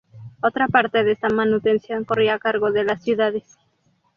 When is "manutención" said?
1.29-2.05